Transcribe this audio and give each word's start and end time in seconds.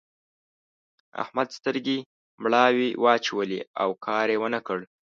احمد 1.23 1.47
سترګې 1.57 1.97
مړې 2.41 2.89
واچولې؛ 3.03 3.59
او 3.81 3.89
کار 4.05 4.27
يې 4.33 4.37
و 4.41 4.45
نه 4.53 4.59
کړ. 4.67 4.79